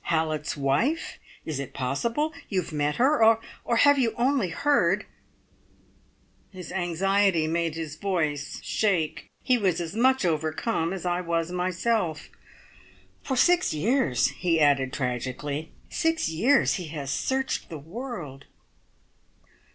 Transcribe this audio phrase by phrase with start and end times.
[0.05, 1.19] Hallett's wife?
[1.45, 2.33] Is it possible?
[2.49, 3.23] You have met her;
[3.63, 5.05] or have you only heard"
[6.51, 9.29] His anxiety made his voice shake.
[9.43, 12.29] He was as much overcome as I was myself.
[13.21, 18.45] "For six years," he added tragically "six years he has searched the world